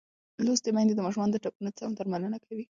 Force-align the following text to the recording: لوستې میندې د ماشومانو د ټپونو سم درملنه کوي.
لوستې 0.45 0.69
میندې 0.75 0.93
د 0.95 0.99
ماشومانو 1.05 1.33
د 1.33 1.37
ټپونو 1.43 1.69
سم 1.79 1.91
درملنه 1.97 2.37
کوي. 2.45 2.65